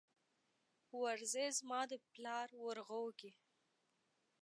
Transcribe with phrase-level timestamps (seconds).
[1.03, 3.31] ورځې زما دپلار ورغوو کې